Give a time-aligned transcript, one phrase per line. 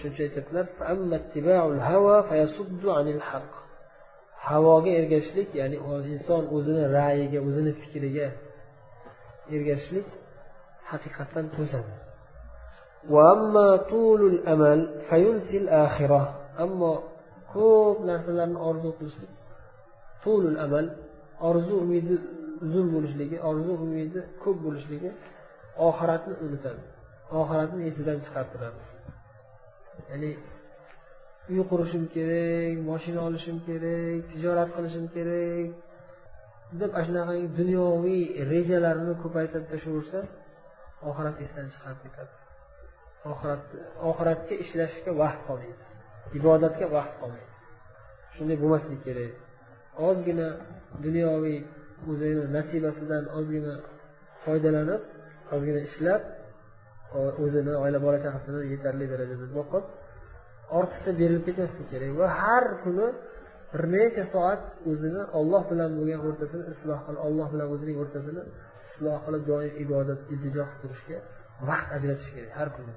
[0.00, 0.66] shuncha aytyaptilar
[4.46, 5.76] havoga ergashishlik ya'ni
[6.12, 8.26] inson o'zini ra'yiga o'zini fikriga
[9.54, 10.08] ergashishlik
[10.90, 11.92] haqiqatdan to'sadi.
[16.64, 16.92] Ammo
[17.54, 19.32] ko'p narsalarni orzu qilishlik
[20.22, 20.86] tulul amal
[21.48, 22.14] orzu umidi
[22.64, 25.10] uzun bo'lishligi orzu umidi ko'p bo'lishligi
[25.88, 26.82] oxiratni unutadi
[27.40, 28.80] oxiratni esidan chiqartiradi.
[30.10, 30.30] Ya'ni
[31.50, 35.68] uy qurishim kerak moshina olishim kerak tijorat qilishim kerak
[36.80, 38.22] deb ana shunaqangi dunyoviy
[38.52, 40.20] rejalarni ko'paytirib tashlaversa
[41.08, 42.32] oxirat esdan chiqarib ketadi.
[43.30, 43.64] Oxirat
[44.10, 45.82] oxiratga ishlashga vaqt qolmaydi.
[46.38, 47.52] Ibodatga vaqt qolmaydi.
[48.36, 49.32] Shunday bo'lmasligi kerak.
[50.08, 50.48] Ozgina
[51.04, 51.58] dunyoviy
[52.10, 53.74] o'zini nasibasidan ozgina
[54.44, 55.02] foydalanib
[55.54, 56.22] ozgina ishlab
[57.43, 59.83] o'zini oila bola chaqasini yetarli darajada boqib
[60.79, 63.07] ortiqcha berilib ketmaslik kerak va har kuni
[63.71, 68.41] bir necha soat o'zini olloh bilan bo'lgan o'rtasini isloh qilib olloh bilan o'zining o'rtasini
[68.89, 71.17] isloh qilib doim ibodat iltijo qilib turishga
[71.69, 72.93] vaqt ajratish kerak har kuni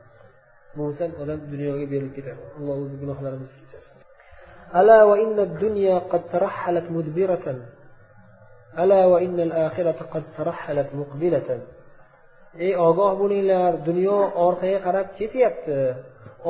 [0.76, 3.96] bo'lmasam odam dunyoga berilib ketadi alloh o'zi gunohlarimizni kechirsin
[4.80, 7.46] ألا وإن الدنيا قد ترحلت مدبرة
[8.78, 11.60] ألا وإن الآخرة قد ترحلت مقبلة
[12.65, 15.77] ey ogoh bo'linglar dunyo orqaga qarab ketyapti.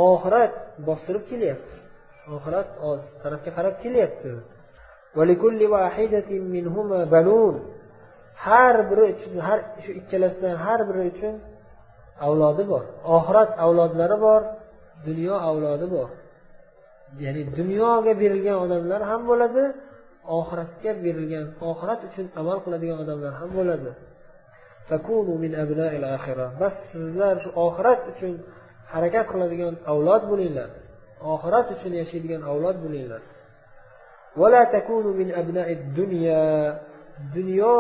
[0.10, 0.54] Oxirat
[0.88, 1.78] bostirib kelyapti.
[2.36, 2.68] Oxirat
[3.24, 4.32] tarafga qarab kelyapti.
[8.46, 11.34] Har biri uchun har shu ikkalasidan har biri uchun
[12.26, 12.84] avlodi bor.
[13.16, 14.42] Oxirat avlodlari bor
[15.08, 16.10] dunyo avlodi bor.
[17.24, 19.64] Ya'ni dunyoga berilgan odamlar ham bo'ladi
[20.40, 23.92] oxiratga berilgan oxirat uchun amal qiladigan odamlar ham bo'ladi.
[26.62, 28.34] Bas sizlar shu oxirat uchun
[28.94, 30.70] harakat qiladigan avlod bo'linglar.
[31.34, 33.22] Oxirat uchun yashaydigan avlod bo'linglar.
[37.36, 37.76] dunyo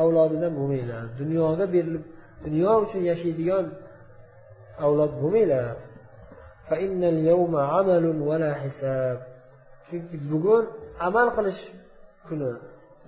[0.00, 1.04] avlodidan bo'lmanglar.
[1.20, 2.04] Dunyoga berilib
[2.44, 3.64] dunyo uchun yashaydigan
[4.84, 5.76] avlod bo'lmanglar.
[9.88, 10.64] chunki bugun
[11.06, 11.62] amal qilish
[12.26, 12.52] kuni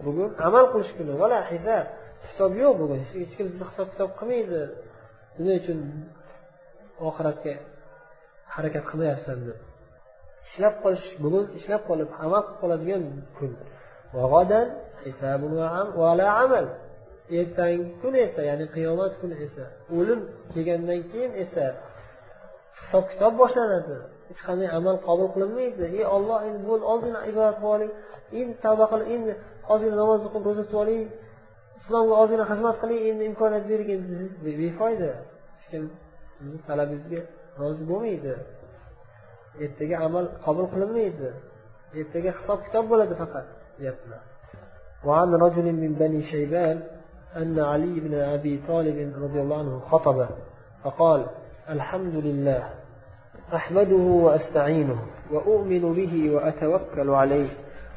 [0.05, 1.85] bugun amal qilish kuni vala hisob
[2.29, 2.99] hisob yo'q bugun.
[3.03, 4.61] Hech kim sizni hisob kitob qilmaydi.
[5.39, 5.79] Nima uchun
[7.09, 7.55] oxiratga
[8.55, 9.59] harakat qilmayapsan deb.
[10.49, 13.03] Ishlab qolish bugun ishlab qolib amal qilib qoladigan
[13.39, 13.53] kun.
[16.45, 16.67] Amal.
[17.39, 19.65] Ertangi kun esa ya'ni qiyomat kuni esa
[19.99, 20.21] o'lim
[20.53, 21.65] kelgandan keyin esa
[22.79, 23.97] hisob kitob boshlanadi.
[24.29, 25.85] Hech qanday amal qabul qilinmaydi.
[25.99, 27.93] Ey olloh endi bo'ldi ozgina ibodat qilib oling
[28.41, 29.33] endi tavba qilib endi
[29.73, 31.05] ozgina namoz o'qib ro'za tutib oling
[31.80, 34.16] islomga ozgina xizmat qiling endi imkoniyat bering endi
[34.62, 35.10] befoyda
[35.56, 35.84] hech kim
[36.36, 37.22] sizni talabingizga
[37.62, 38.34] rozi bo'lmaydi
[39.66, 41.30] ertaga amal qabul qilinmaydi
[42.00, 43.46] ertaga hisob kitob bo'ladi faqat
[43.80, 44.24] deyaptilar
[45.08, 46.78] وعن رجل من بني شيبان
[47.42, 50.28] أن علي بن أبي طالب رضي الله عنه خطب
[50.84, 51.22] فقال
[51.70, 52.70] الحمد لله
[53.54, 55.00] أحمده وأستعينه
[55.32, 57.50] وأؤمن به وأتوكل عليه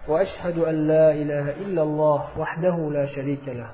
[0.07, 3.71] وأشهد أن لا إله إلا الله وحده لا شريك له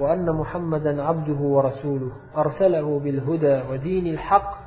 [0.00, 4.58] وأن محمدا عبده ورسوله أرسله بالهدى ودين الحق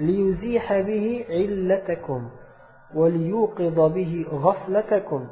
[0.00, 2.28] ليزيح به علتكم
[2.94, 5.26] وليوقظ به غفلتكم.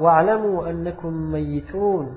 [0.00, 2.16] واعلموا أنكم ميتون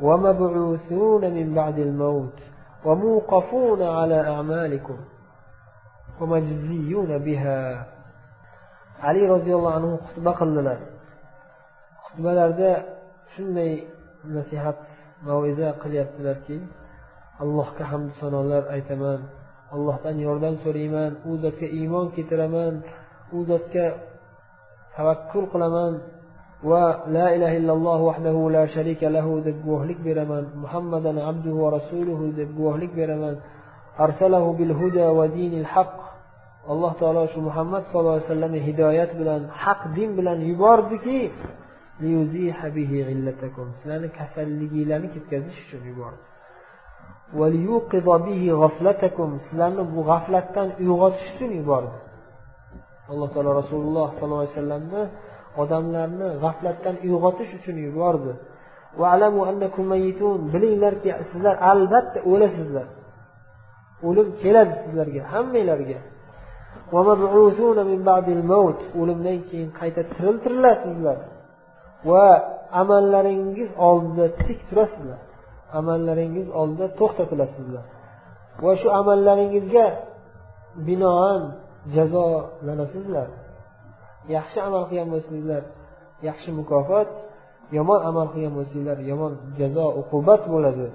[0.00, 2.38] ومبعوثون من بعد الموت
[2.84, 4.96] وموقفون على أعمالكم
[9.02, 10.78] ali roziyallohu anhu xutba qildilar
[12.14, 12.70] xutbalarda
[13.34, 13.72] shunday
[14.36, 14.80] nasihat
[15.26, 16.56] maiza qilyaptilarki
[17.42, 19.20] allohga hamd sanolar aytaman
[19.74, 22.74] allohdan yordam so'rayman u zotga iymon keltiraman
[23.36, 23.86] u zotga
[24.96, 25.92] tavakkul qilaman
[26.70, 26.84] va
[27.16, 32.50] la ilaha illalloh vahdahu la sharika lahu deb guvohlik beraman muhammadan abduhu va rasuluhu deb
[32.58, 33.34] guvohlik beraman
[34.04, 35.92] arsalahu bil huda va dinil haq.
[36.72, 41.18] Alloh taolo shu muhammad sallallohu alayhi vasallamni hidoyat bilan haq din bilan yubordiki
[43.78, 46.22] sizlarni kasalliginglarni ketkazish uchun yubordi.
[49.46, 51.96] sizlarni bu g'aflatdan uyg'otish uchun yubordi.
[53.10, 55.02] Alloh taolo rasululloh sollallohu alayhi vasallamni
[55.62, 58.32] odamlarni g'aflatdan uyg'otish uchun yubordi.
[60.52, 62.88] bilinglarki sizlar albatta o'lasizlar.
[64.08, 65.98] O'lim keladi sizlarga hammanglarga.
[69.00, 71.18] o'limdan keyin qayta tiriltirilasizlar
[72.10, 72.26] va
[72.80, 75.20] amallaringiz oldida tik turasizlar.
[75.78, 77.84] Amallaringiz oldida to'xtatilasizlar.
[78.64, 79.86] Va shu amallaringizga
[80.86, 81.42] binoan
[81.94, 83.28] jazolanasizlar.
[84.36, 85.62] Yaxshi amal qilgan bo'lsanglar
[86.28, 87.10] yaxshi mukofot
[87.76, 90.88] yomon amal qilgan bo'lsanglar yomon jazo uqubat bo'ladi.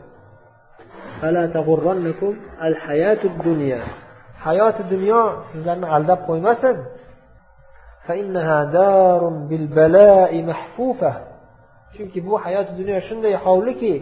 [4.45, 6.75] Hayoti dunyo sizlarni aldab qo'ymasin.
[11.93, 13.93] Chunki bu hayoti dunyo shunday hovliki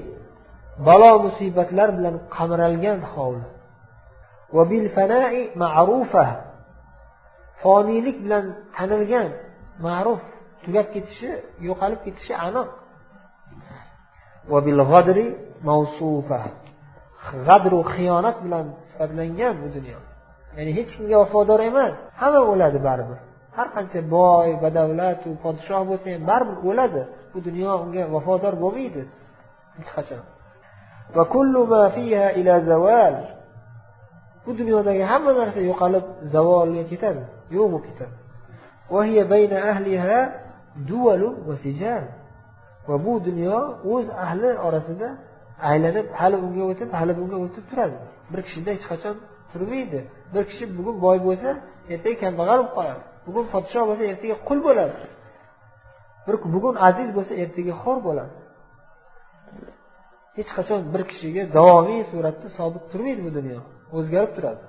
[0.88, 3.48] balo musibatlar bilan qamralgan hovli
[4.56, 6.26] va bil fanai ma'rufa
[7.62, 8.46] foniylik bilan
[8.76, 9.30] tanilgan
[9.86, 10.24] ma'ruf
[10.64, 11.30] tugab ketishi
[11.68, 12.70] yo'qolib ketishi aniq
[17.48, 20.00] g'adru xiyonat bilan sifatlangan bu dunyo
[20.58, 23.20] ya'ni hech kimga vafodor emas hamma o'ladi baribir
[23.58, 27.02] har qancha boy badavlat u podshoh bo'lsa ham baribir o'ladi.
[27.34, 29.02] Bu dunyo unga vafodor bo'lmaydi.
[29.78, 30.22] Hech qachon.
[34.46, 37.24] Bu dunyodagi hamma narsa yo'qolib zavolga ketadi
[37.56, 38.16] yo'q bo'lib ketadi
[42.88, 43.58] va bu dunyo
[43.94, 45.08] o'z ahli orasida
[45.70, 47.98] aylanib hali unga o'tib hali bunga o'tib turadi.
[48.32, 49.16] Bir kishida hech qachon
[49.52, 50.00] turmaydi.
[50.34, 51.50] Bir kishi bugun boy bo'lsa
[51.94, 53.04] ertaga kambag'al bo'lib qoladi.
[53.28, 54.96] Bugun podshoh bo'lsa ertaga qul bo'ladi.
[56.28, 58.36] Bir bugun aziz bo'lsa ertaga xo'r bo'ladi.
[60.38, 63.60] Hech qachon bir kishiga davomiy suratda sobit turmaydi bu dunyo.
[63.98, 64.62] O'zgarib turadi.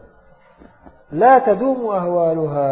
[1.21, 2.69] La tadumu ahvaluha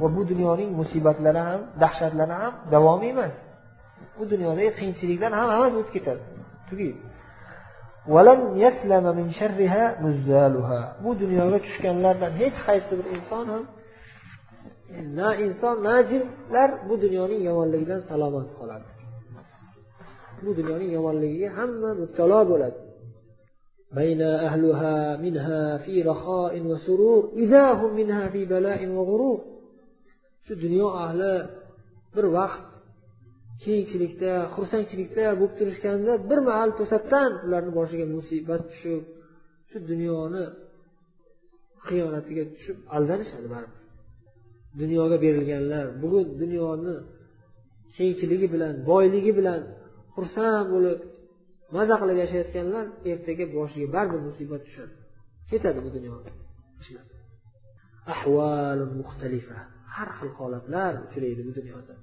[0.00, 3.36] va bu dunyoning musibatlari ham dahshatlari ham davomiy emas.
[4.18, 6.22] Bu dunyodagi qiyinchiliklar ham hammasi o'tib ketadi.
[6.70, 7.00] Tugaydi.
[11.04, 13.64] Bu dunyoga tushganlardan hech qaysi bir inson ham
[15.17, 18.87] na inson na jinlar bu dunyoning yomonligidan salomat qoladi
[20.45, 22.79] bu dunyoning yomonligiga hamma mubtalo bo'ladi
[24.01, 29.39] بين أهلها منها في رخاء وسرور إذا هم منها في بلاء وغرور
[30.45, 31.33] shu dunyo ahli
[32.15, 32.67] bir vaqt
[33.63, 39.03] keyinchilikda xursandchilikda bo'lib turishganda bir mahal to'satdan ularni boshiga musibat tushib
[39.69, 40.43] shu dunyoni
[41.87, 43.79] xiyonatiga tushib aldanishadi baribir
[44.80, 45.86] Dunyoga berilganlar.
[46.02, 46.94] Bugun dunyoni
[47.96, 49.60] kengchiligi bilan boyligi bilan
[50.14, 50.98] xursand bo'lib
[51.76, 54.94] maza qilib yashayotganlar ertaga boshiga baribir musibat tushadi.
[55.50, 56.12] Ketadi bu dunyo.
[59.94, 61.94] Har xil holatlar uchraydi bu dunyoda.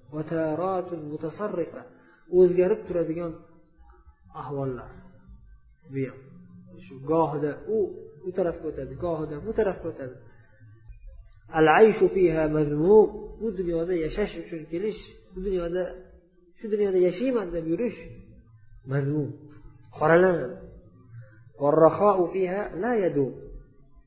[2.40, 3.32] O'zgarib turadigan
[4.42, 4.92] ahvollar.
[5.94, 6.20] Bu ham.
[6.86, 7.78] Shu gohida u
[8.28, 10.16] u tarafga o'tadi gohida bu tarafga o'tadi.
[13.42, 15.02] Bu dunyoda yashash uchun kelish
[15.34, 15.84] bu dunyoda
[16.60, 17.98] shu dunyoda yashayman deb yurish
[18.92, 19.30] mazmum
[19.98, 20.58] qoralanadi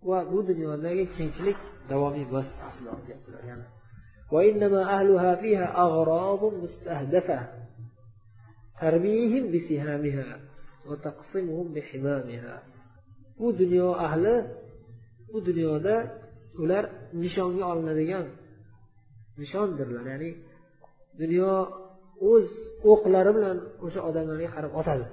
[0.09, 1.59] va bu dunyodagi kengchilik
[1.91, 3.67] davomiy emas aslo deyaptilar yana
[4.35, 7.49] وإنما أهلها فيها أغراض مستهدفة
[8.81, 10.41] ترميهم بسهامها
[10.89, 12.63] وتقصمهم بحمامها
[13.39, 14.45] bu dunyo ahli
[15.33, 15.95] bu dunyoda
[16.63, 16.85] ular
[17.23, 18.27] nishonga olinadigan
[19.41, 20.05] nishondirlar.
[20.13, 20.31] Ya'ni
[21.21, 21.53] dunyo
[22.33, 22.47] o'z
[22.93, 25.05] o'qlari bilan o'sha odamlarga qarab otadi.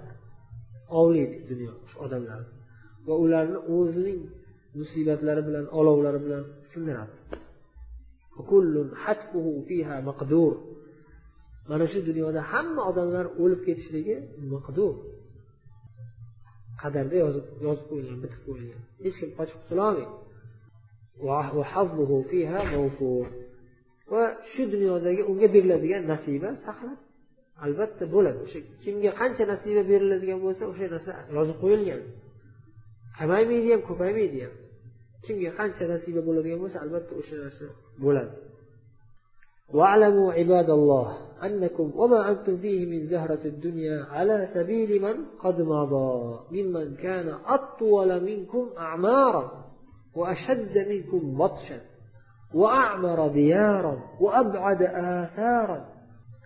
[1.00, 2.50] Ovlaydi dunyo shu odamlarni
[3.08, 4.20] va ularni o'zining
[4.80, 7.16] musibatlari bilan olovlari bilan sindiradi.
[11.70, 14.16] Mana shu dunyoda hamma odamlar o'lib ketishligi
[14.54, 14.94] maqdur.
[16.82, 18.82] Qadarda yozib yozib qo'yilgan bitib qo'yilgan.
[19.04, 20.25] Hech kim qochib qutulolmaydi
[24.13, 24.23] va
[24.53, 26.99] shu dunyodagi unga beriladigan nasiba saqlab
[27.65, 32.01] albatta bo'ladi o'sha kimga qancha nasiba beriladigan bo'lsa o'sha narsa yozib qo'yilgan
[33.19, 34.55] kamaymaydi ham ko'paymaydi ham
[35.25, 37.65] kimga qancha nasiba bo'ladigan bo'lsa albatta o'sha narsa
[38.05, 38.35] bo'ladi
[39.77, 41.07] واعلموا عباد الله
[41.47, 48.11] أنكم وما أنتم فيه من زهرة الدنيا على سبيل من قد مضى ممن كان أطول
[48.29, 49.45] منكم أعمارا
[50.16, 51.82] وأشد منكم بطشا
[52.54, 55.86] وأعمر ديارا وأبعد آثارا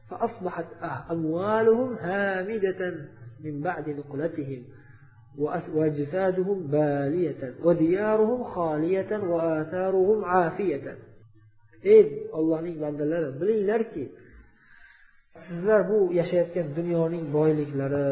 [0.10, 0.66] فأصبحت
[1.12, 2.94] أموالهم هامدة
[3.44, 4.64] من بعد نقلتهم
[5.76, 10.98] وأجسادهم بالية وديارهم خالية وآثارهم عافية.
[11.84, 14.04] ey ollohning bandalari bilinglarki
[15.48, 18.10] sizlar bu yashayotgan dunyoning boyliklari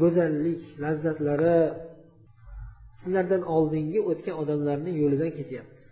[0.00, 1.58] go'zallik lazzatlari
[3.00, 5.82] sizlardan oldingi o'tgan odamlarning yo'lidan ketyapmiz.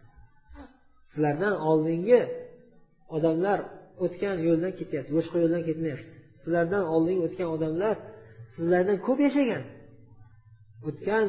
[1.10, 2.20] Sizlardan oldingi
[3.16, 3.58] odamlar
[4.04, 6.12] o'tgan yo'ldan ketyapti boshqa yo'ldan ketmayapti.
[6.42, 7.94] Sizlardan oldingi o'tgan odamlar
[8.54, 9.62] sizlardan ko'p yashagan.
[10.88, 11.24] O'tgan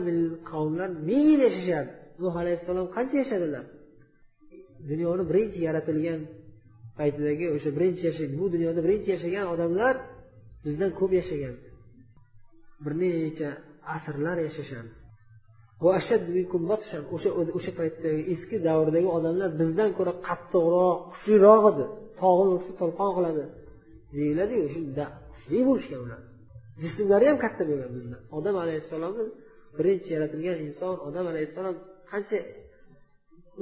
[0.51, 1.91] qavmlar ming yil yashashardi.
[2.23, 3.65] Nuh alayhissalom qancha yashadilar?
[4.89, 6.19] Dunyoni birinchi yaratilgan
[6.99, 9.95] paytidagi o'sha birinchi yashagan bu dunyoda birinchi yashagan odamlar
[10.65, 11.55] bizdan ko'p yashagan.
[12.83, 13.49] Bir necha
[13.95, 14.93] asrlar yashashardi.
[17.15, 21.85] O'sha o'sha paytdagi eski davrdagi odamlar bizdan ko'ra qattiqroq kuchliroq edi.
[22.21, 23.43] Tog'ini ursa to'lqon qiladi.
[24.15, 26.21] Deyiladiyu shunda kuchli bo'lishgan ular.
[26.81, 28.21] Jismlari ham katta bo'lgan bizdan.
[28.37, 29.25] Odam alayhissalomni
[29.77, 31.75] birinchi yaratilgan inson odam alayhissalom
[32.11, 32.37] qancha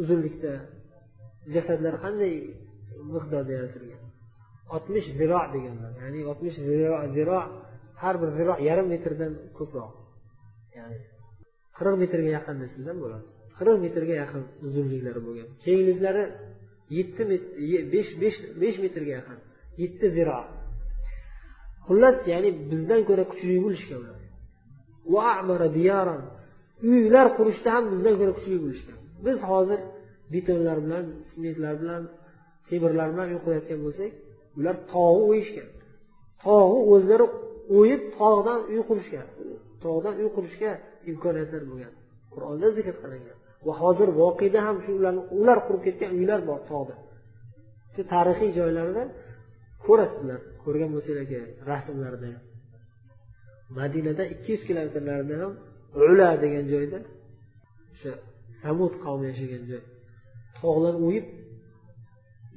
[0.01, 0.51] uzunlikda
[1.53, 2.33] jasadlari qanday
[3.13, 4.01] miqdorda yaratilgan?
[4.75, 6.57] Oltmish ziro deganlar ya'ni oltmish
[7.17, 7.39] ziro
[8.01, 9.91] har bir ziro yarim metrdan ko'proq.
[11.77, 13.25] Qirq metrga yaqin desangiz ham bo'ladi.
[13.57, 15.47] qirq metrga yaqin uzunliklari bo'lgan.
[15.63, 16.23] Kengliklari
[16.97, 17.23] yetti
[17.93, 19.37] besh besh besh metrga yaqin.
[19.81, 20.39] Yetti ziro.
[21.87, 24.15] Xullas ya'ni bizdan ko'ra kuchli bo'lishgan ular.
[26.91, 29.79] Uylar qurishda ham bizdan ko'ra kuchli bo'lishgan biz hozir
[30.33, 32.03] betonlar bilan sementlar bilan
[32.69, 34.11] temirlar bilan uy qurayotgan bo'lsak
[34.59, 35.69] ular tog'ni o'yishgan
[36.45, 37.25] tog'ni o'zlari
[37.77, 39.27] o'yib tog'dan uy qurishgan
[39.83, 40.71] tog'dan uy qurishga
[41.11, 41.93] imkoniyatlar bo'lgan.
[42.33, 43.37] Qur'onda zikr qilingan.
[43.67, 46.95] Va hozir voqeda ham shu ularni ular qurib ketgan uylar bor tog'da
[47.93, 49.03] shu tarixiy joylarda
[49.85, 52.29] ko'rasizlar ko'rgan bo'lsanglar kerak rasmlarda.
[53.77, 55.53] Madinada ikki yuz kilometrlarida ham
[56.09, 56.99] ula degan joyda
[57.93, 58.11] o'sha
[58.61, 59.83] samud qavmi yashagan joy.
[60.59, 61.25] Tog'lar o'yib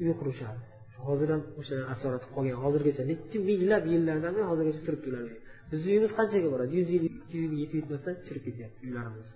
[0.02, 0.61] uy qurishadi.
[1.07, 2.57] Hozir ham o'sha asorati qolgan.
[2.64, 5.25] Hozirgacha necha minglab yillardan beri hozirgacha turibdi ular
[5.70, 6.72] bizni uyimiz qanchaga boradi?
[6.78, 9.26] Yuz yil ikki yil yetib yetmasdan chirib ketyapti uylarimiz.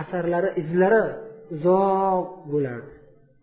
[0.00, 1.02] Asarlari izlari
[1.54, 2.92] uzoq bo'lardi.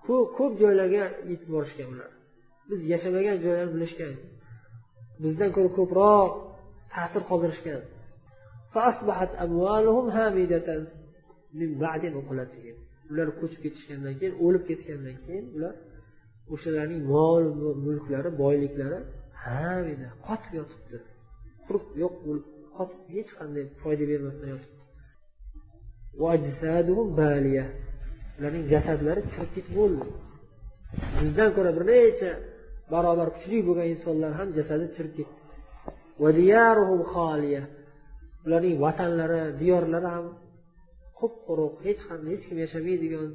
[0.05, 2.11] Ko'p ko'p joylarga yetib borishgan ular.
[2.69, 4.13] Biz yashamagan joylarni bilishgan.
[5.23, 6.29] Bizdan ko'ra ko'proq
[6.93, 7.81] ta'sir qoldirishgan.
[13.11, 15.73] Ular ko'chib ketishgandan keyin o'lib ketgandan keyin ular
[16.53, 17.43] o'shalarning mol
[17.86, 19.00] mulklari boyliklari
[19.45, 20.98] hamida qotib yotibdi.
[21.65, 22.45] Quruq yo'q bo'lib
[22.77, 24.83] qotib hech qanday foyda bermasdan yotibdi.
[28.38, 30.07] Ularning jasadlari chirib ketib bo'ldi.
[31.19, 32.31] Bizdan ko'ra bir necha
[32.93, 35.39] barobar kuchli bo'lgan insonlar ham jasadi chirib ketdi.
[38.45, 40.25] Ularning vatanlari diyorlari ham
[41.19, 43.29] qup quruq hech qanday hech kim yashamaydigan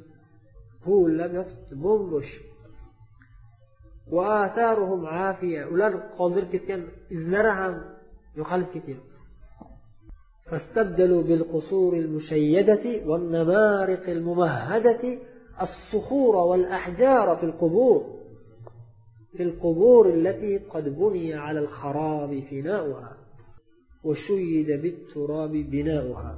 [0.85, 1.73] huvillab yotibdi.
[1.85, 2.33] Bo'm bo'sh.
[5.73, 6.81] Ular qoldirib ketgan
[7.15, 7.73] izlari ham
[8.39, 8.99] yo'qolib
[10.51, 15.17] فاستبدلوا بالقصور المشيدة والنمارق الممهدة
[15.61, 18.17] الصخور والأحجار في القبور
[19.37, 23.17] في القبور التي قد بني على الخراب فناؤها
[24.03, 26.33] وشيد بالتراب بناؤها.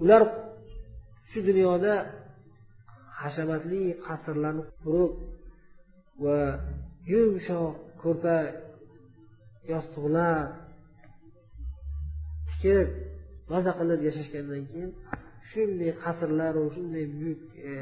[0.00, 0.22] ular
[1.30, 1.94] shu dunyoda
[3.20, 5.12] hashamatli qasrlarni qurib
[6.24, 6.38] va
[7.12, 8.36] yumshoq ko'rpa
[9.72, 10.36] yostiqlar
[12.48, 12.88] tikib
[13.52, 14.90] maza qilib yashashgandan keyin
[15.50, 17.72] shunday qasrlaru shunday buyuk e,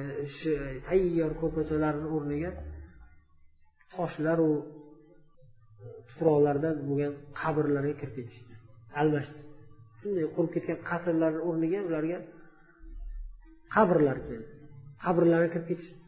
[0.89, 2.51] tayyor ko'rpachalarni o'rniga
[3.95, 4.53] toshlaru
[6.09, 8.55] tuproqlardan bo'lgan qabrlarga kirib ketishdi
[9.01, 9.41] almashdi.
[10.01, 12.19] Shunday qurib ketgan qasrlarni o'rniga ularga
[13.75, 14.49] qabrlar keldi.
[15.05, 15.99] Qabrlarga kirib ketishdi.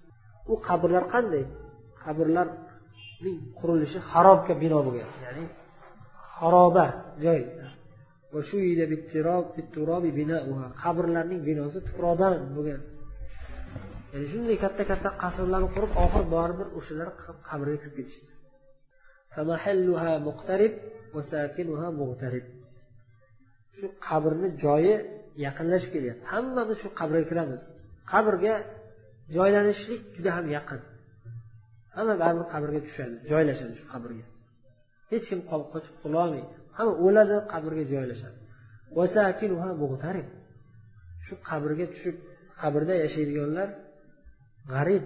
[0.52, 1.44] U qabrlar qanday?
[2.04, 5.10] Qabrlarning qurilishi harobga bino bo'lgan.
[5.26, 5.44] Ya'ni
[6.38, 6.86] haroba
[7.24, 7.40] joy.
[10.82, 12.80] Qabrlarning binosi tuproqdan bo'lgan.
[14.12, 17.08] Ya'ni shunday katta katta qasrlarni qurib oxiri baribir o'shalar
[17.48, 18.32] qabrga kirib ketishdi.
[23.78, 24.94] Shu qabrni joyi
[25.46, 26.24] yaqinlashib kelyapti.
[26.32, 27.62] Hammamiz shu qabrga kiramiz.
[28.12, 28.54] Qabrga
[29.36, 30.80] joylanishlik juda ham yaqin.
[31.96, 34.24] Hamma baribir qabrga tushadi joylashadi shu qabrga.
[35.10, 38.38] Hech kim qochib qutulolmaydi hamma o'ladi qabrga joylashadi.
[41.26, 42.16] Shu qabrga tushib
[42.60, 43.68] qabrda yashaydiganlar
[44.72, 45.04] g'arib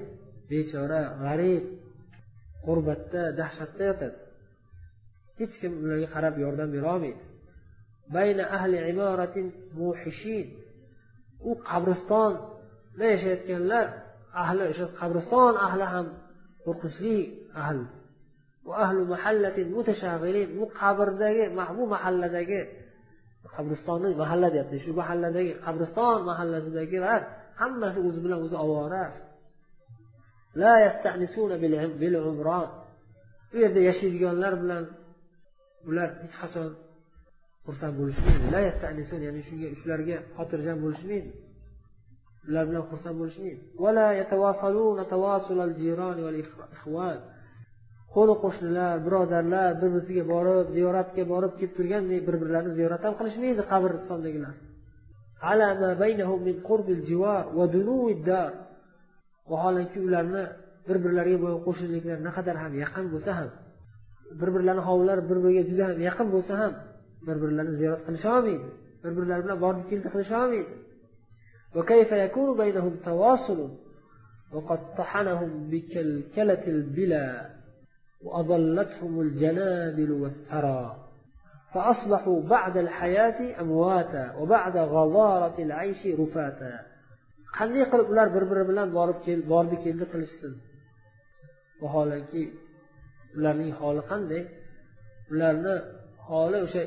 [0.50, 1.64] bechora g'arib
[2.66, 4.16] g'urbatda dahshatda yotadi.
[5.38, 7.22] Hech kim ularga qarab yordam berolmaydi
[11.48, 13.86] u qabristonda yashayotganlar
[14.42, 16.06] ahli o'sha qabriston ahli ham
[16.64, 17.16] qo'rqinchli
[17.64, 17.78] ahl
[20.60, 21.44] bu qabrdagi
[21.78, 22.60] bu mahalladagi
[23.54, 24.76] qabristonni mahalla deyapti.
[24.84, 27.20] Shu mahalladagi qabriston mahallasidagilar
[27.60, 29.04] hammasi o'zi bilan o'zi ovora
[33.50, 34.84] bu yerda yashaydiganlar bilan
[35.88, 36.68] ular hech qachon
[37.66, 38.44] xursand bo'lishmaydi.
[39.28, 41.30] Ya'ni shunga shularga xotirjam bo'lishmaydi.
[42.48, 43.60] Ular bilan xursand bo'lishmaydi.
[48.14, 53.62] Qo'ni qo'shnilar birodarlar bir biriga borib ziyoratga borib kelib turgandek bir birlarini ziyorat ham qilishmaydi
[53.72, 54.54] qabristondagilar
[59.50, 60.44] vaholanki ularni
[60.88, 63.50] bir birlariga bo'lgan qo'shniliklar naqadar ham yaqin bo'lsa ham
[64.40, 66.72] bir birlarini hovlilari bir biriga juda ham yaqin bo'lsa ham
[67.26, 68.68] bir birlarini ziyorat qilisholmaydi.
[69.02, 70.72] Bir birlari bilan bordi keldi qilisholmaydi.
[71.75, 73.69] وكيف يكون بينهم تواصل
[74.53, 77.49] وقد طحنهم بكلكلة البلا
[78.23, 80.95] وأضلتهم الجنادل والثرى
[81.73, 86.89] فأصبحوا بعد الحياة أمواتا وبعد غضارة العيش رفاتا
[87.57, 89.19] qanday qilib ular bir biri bilan borib
[89.53, 90.53] bordi keldi qilishsin
[91.81, 92.43] vaholanki
[93.37, 94.41] ularning holi qanday
[95.33, 95.75] ularni
[96.27, 96.83] holi o'sha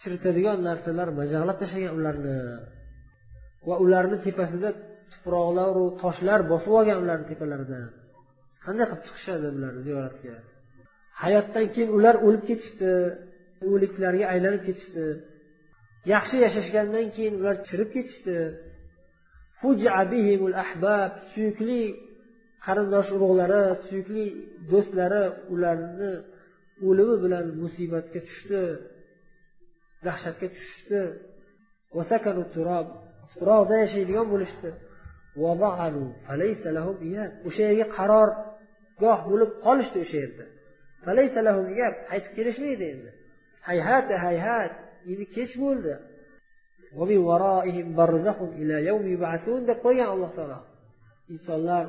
[0.00, 2.36] chiritadigan narsalar majag'lab tashlagan ularni
[3.67, 4.69] va ularni tepasida
[5.11, 7.85] tuproqlaru toshlar bosib olgan ularni tepalaridan
[8.65, 10.35] qanday qilib chiqishadi bular ziyoratga?
[11.21, 12.91] Hayotdan keyin ular o'lib ketishdi
[13.71, 15.05] o'liklarga aylanib ketishdi.
[16.13, 18.37] Yaxshi yashashgandan keyin ular chirib ketishdi.
[20.65, 21.81] Ahbab suyukli
[22.65, 24.25] qarindosh urug'lari suyukli
[24.71, 26.11] do'stlari ularni
[26.87, 28.61] o'limi bilan musibatga tushdi
[30.05, 31.01] dahshatga tushishdi.
[33.37, 34.69] Tuproqda yashaydigan bo'lishdi.
[37.47, 40.45] O'sha yerga qarorgoh bo'lib qolishdi o'sha yerda.
[42.09, 43.09] Qaytib kelishmaydi endi.
[43.69, 44.73] Hayhat hayhat
[45.11, 45.93] endi kech bo'ldi.
[49.69, 50.59] Deb qo'ygan alloh taolo.
[51.33, 51.83] Insonlar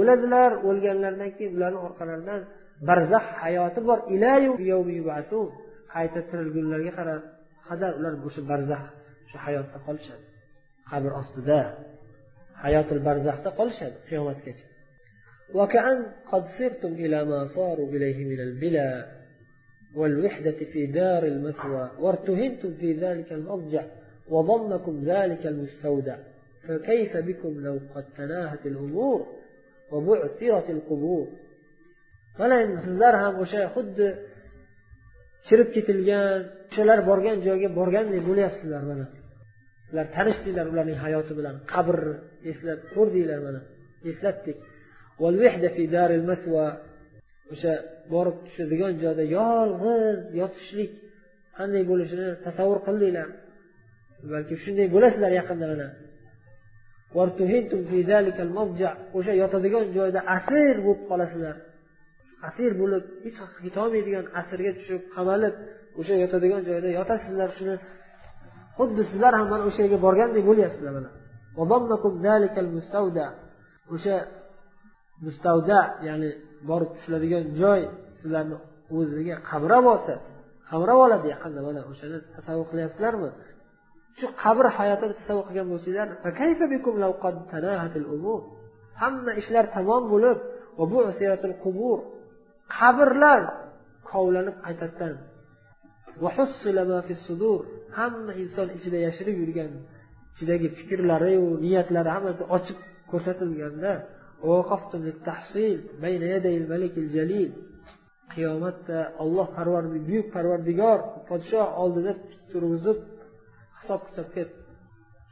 [0.00, 2.40] o'ladilar o'lganlaridan keyin ularni orqalaridan
[2.88, 3.98] barzax hayoti bor.
[5.94, 6.92] Qayta tirilgunlarga
[7.68, 8.82] qadar ular o'sha barzax
[9.30, 10.24] shu hayotda qolishadi.
[10.91, 11.61] qabr ostida
[12.63, 14.67] hayotil barzaxda qolishadi qiyomatgacha
[15.53, 15.97] وكأن
[16.31, 19.05] قد صرتم إلى ما صاروا إليه من البلا
[19.95, 23.83] والوحدة في دار المثوى وارتهنتم في ذلك المضجع
[24.29, 26.17] وظنكم ذلك المستودع
[26.67, 29.27] فكيف بكم لو قد تناهت الأمور
[29.91, 31.27] وبعثرت القبور
[32.39, 34.07] mana endi sizlar ham o'sha xuddi
[35.47, 39.05] chirib ketilgan o'shalar borgan joyga borgandek bo'lyapsizlar mana
[39.90, 41.54] Sizlar tanishdinglar ularning hayoti bilan.
[41.72, 42.14] Qabrni
[42.50, 43.60] eslab ko'rdinglar mana
[44.10, 44.58] eslatdik.
[47.52, 47.72] O'sha
[48.12, 50.92] borib tushadigan joyda yolg'iz yotishlik
[51.58, 53.28] qanday bo'lishini tasavvur qildinglar.
[54.32, 55.88] Balki shunday bo'lasizlar yaqinda mana
[59.18, 61.56] o'sha yotadigan joyda asir bo'lib qolasizlar.
[62.48, 65.54] Asir bo'lib hech qayerga ketolmaydigan asirga tushib qamalib
[66.00, 67.48] o'sha yotadigan joyda yotasizlar.
[67.58, 67.74] Shuni
[68.78, 71.10] xuddi sizlar ham mana o'sha yerga borgandek bo'lyapsizlar mana.
[73.94, 74.16] O'sha
[75.24, 75.78] mustavda
[76.08, 76.30] ya'ni
[76.70, 77.80] borib tushiladigan joy
[78.20, 78.56] sizlarni
[78.96, 80.14] o'ziga qamrab olsa
[80.70, 83.30] qamrab oladi yaqinda mana o'shani tasavvur qilyapsizlarmi?
[84.18, 86.08] Shu qabr hayotini tasavvur qilgan bo'lsanglar
[89.02, 90.38] hamma ishlar tamom bo'lib
[92.76, 93.40] qabrlar
[94.10, 95.14] kovlanib qaytadan
[97.98, 99.72] hamma inson ichida yashirib yurgan
[100.34, 102.78] ichidagi fikrlariyu niyatlari hammasi ochib
[103.10, 103.92] ko'rsatilganda
[108.32, 110.98] qiyomatda olloh parvardi buyuk parvardigor
[111.28, 112.98] podshoh oldida tik turg'izib
[113.78, 114.42] hisob kitobga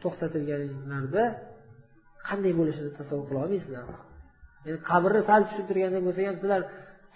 [0.02, 1.24] to'xtatilganlarda
[2.28, 3.86] qanday bo'lishini tasavvur qila olmaysizlar.
[4.66, 6.62] Yani qabrni sal tushuntirganda bo'lsa ham sizlar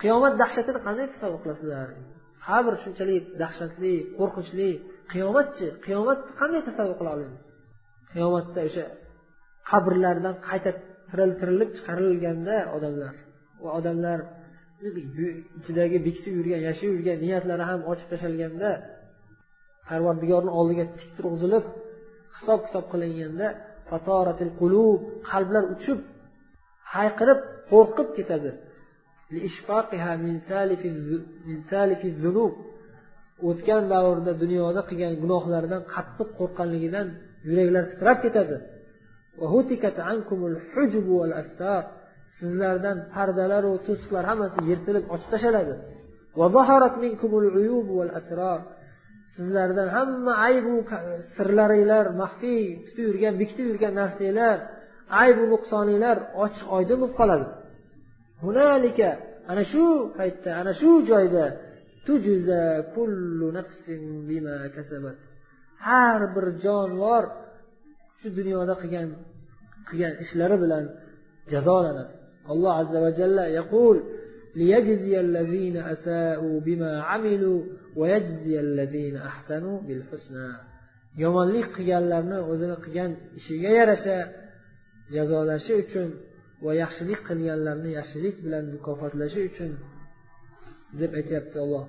[0.03, 1.89] qiyomat dahshatini qanday tasavvur qilasizlar?
[2.47, 4.71] Qabr shunchalik dahshatli qo'rqinchli
[5.12, 7.44] qiyomatchi qiyomatni qanday tasavvur qila olamiz
[8.12, 8.85] qiyomatda o'sha
[9.70, 10.70] qabrlardan qayta
[11.11, 13.14] tiriltirilib chiqarilganda odamlar
[13.62, 14.18] va odamlar
[15.61, 18.70] ichidagi bekitib yurgan yashab yurgan niyatlari ham ochib tashlanganda
[19.88, 21.64] parvardigorni oldiga tik turg'izilib
[22.37, 23.46] hisob kitob qilinganda
[25.31, 25.98] qalblar uchib
[26.94, 28.51] hayqirib qo'rqib ketadi
[33.49, 37.07] o'tgan davrda dunyoda qilgan gunohlaridan qattiq qo'rqqanligidan
[37.49, 38.57] yuraklar titrab ketadi.
[42.39, 45.75] Sizlardan pardalaru to'siqlar hammasi yirtilib ochib tashlanadi
[49.37, 50.75] sizlardan hamma aybu
[51.37, 54.57] sirlaringlar maxfiy tutib yurgan bekitib yurgan narsanglar
[55.23, 57.47] aybu nuqsoninglar ochiq oydin bo'lib qoladi.
[58.45, 59.11] Hunalika
[59.51, 59.85] ana shu
[60.19, 61.45] paytda ana shu joyda
[65.88, 67.24] har bir jonivor
[68.20, 69.10] shu dunyoda qilgan
[69.90, 70.86] qilgan ishlari bilan
[71.52, 72.13] jazolanadi
[72.52, 73.98] alloh azza va jalla yaqul
[74.62, 77.62] ليجزي الذين أساءوا بما عملوا
[77.96, 80.48] ويجزي الذين أحسنوا بالحسنى
[81.24, 84.18] yomonlik qilganlarni o'zini qilgan ishiga yarasha
[85.16, 86.10] jazolashi uchun
[86.66, 89.72] va yaxshilik qilganlarni yaxshilik bilan mukofotlashi uchun
[91.01, 91.85] deb aytyapti alloh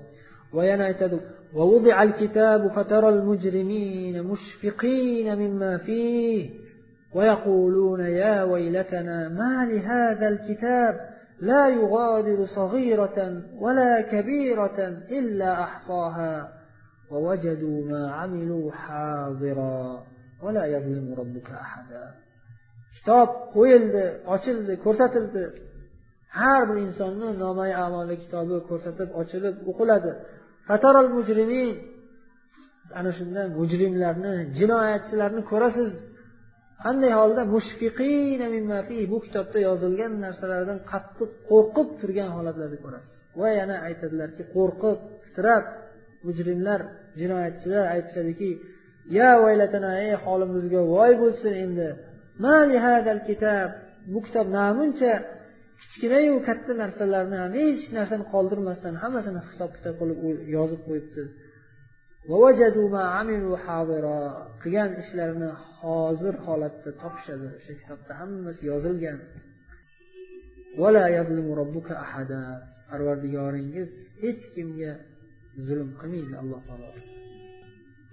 [0.56, 1.18] va yana aytadi
[1.54, 6.50] ووضع الكتاب فترى المجرمين مشفقين مما فيه
[7.16, 14.80] ويقولون يا ويلتنا ما لهذا الكتاب؟ لا يغادر صغيرة ولا كبيرة
[15.12, 16.54] إلا أحصاها.
[17.12, 20.04] ووجدوا ما عملوا حاضرا
[20.44, 22.24] ولا يظلم ربك أحدا.
[22.98, 25.44] kitob qo'yildi ochildi ko'rsatildi
[26.40, 30.12] har bir insonni nomai amoli kitobi ko'rsatib ochilib o'qiladi.
[30.68, 31.76] Fataral mujrimin.
[33.00, 35.92] Ana shunda mujrimlarni jinoyatchilarni ko'rasiz.
[36.84, 37.42] Qanday holda
[39.12, 43.16] bu kitobda yozilgan narsalardan qattiq qo'rqib turgan holatlarni ko'rasiz.
[43.40, 45.64] Va yana aytadilarki qo'rqib titrab
[46.28, 46.80] mujrimlar
[47.20, 48.50] jinoyatchilar aytishadiki
[49.18, 51.90] ya vaylatana ey holimizga voy bo'lsin endi.
[52.46, 52.78] Mali
[53.28, 53.70] kitob
[54.14, 55.14] bu kitob namuncha
[55.92, 60.20] kichkinayu katta narsalarni ham hech narsani qoldirmasdan hammasini hisob kitob qilib
[60.56, 61.24] yozib qo'yibdi.
[64.64, 67.48] Qilgan ishlarini hozir holatda topishadi.
[67.58, 69.18] O'sha kitobda hammasi yozilgan.
[72.90, 73.90] Parvardigoringiz
[74.24, 74.92] hech kimga
[75.68, 76.90] zulm qilmaydi alloh taolo.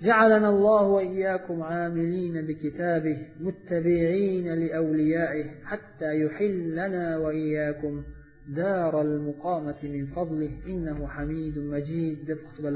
[0.02, 8.04] جعلنا الله وإياكم عاملين بكتابه متبعين لأوليائه حتى يحل لنا وإياكم
[8.48, 10.66] دار المقامة من فضله.
[10.66, 12.24] إنه حميد مجيد.
[12.24, 12.70] دب خطبة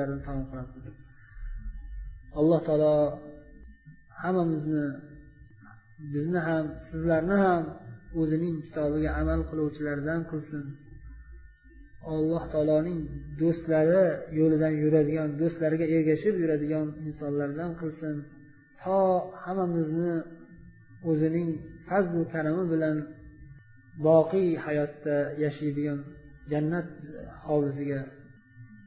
[2.36, 3.18] الله تعالى
[4.24, 5.00] هم مزن
[6.12, 7.80] بزنها
[8.14, 10.64] وزنين كتابه عمل قلوة لردان كلسن
[12.12, 13.00] alloh taoloning
[13.40, 14.04] do'stlari
[14.38, 18.16] yo'lidan yuradigan do'stlariga ergashib yuradigan insonlardan qilsin.
[18.82, 18.98] To
[19.44, 20.14] hammamizni
[21.10, 21.48] o'zining
[21.88, 22.96] fazlu karami bilan
[24.06, 25.98] boqiy hayotda yashaydigan
[26.52, 26.88] jannat
[27.46, 28.00] hovlisiga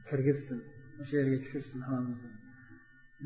[0.08, 0.58] kirgizsin.
[1.00, 2.30] O'sha yerga tushirsin hammamizni.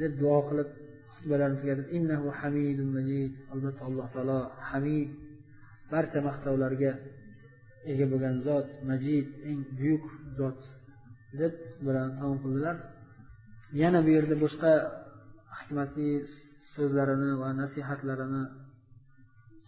[0.01, 0.69] deb duo qilib
[1.15, 3.33] xutbalarni tugatib innahu hamidun majid.
[3.53, 5.09] Albatta alloh taolo hamid
[5.93, 6.93] barcha maqtovlarga
[7.92, 10.06] ega bo'lgan zot majid eng buyuk
[10.40, 10.60] zot
[11.40, 11.54] deb
[11.86, 12.76] bilan tamom qildilar
[13.82, 14.72] yana bu yerda boshqa
[15.60, 16.10] hikmatli
[16.74, 18.44] so'zlarini va nasihatlarini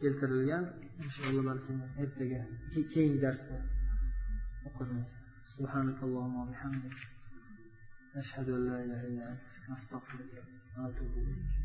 [0.02, 0.64] keltirilgan
[1.06, 2.42] inshaalloh balkim ertaga
[2.94, 3.56] keyingi darsda
[4.68, 5.10] o'qirmiz
[5.60, 6.98] سبحانك اللهم وبحمدك
[8.16, 10.32] نشهد أن لا إله إلا أنت نستغفرك
[10.78, 11.63] ونتوب إليك